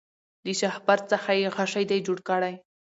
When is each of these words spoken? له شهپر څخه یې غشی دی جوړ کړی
له 0.45 0.53
شهپر 0.59 0.99
څخه 1.11 1.31
یې 1.39 1.47
غشی 1.55 1.83
دی 1.89 1.99
جوړ 2.07 2.19
کړی 2.29 2.53